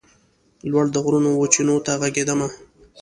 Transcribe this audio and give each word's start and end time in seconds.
لوړ 0.71 0.85
د 0.91 0.95
غرونو 1.03 1.29
وچېنو 1.35 1.75
ته 1.85 1.91
ږغېدمه 2.01 2.47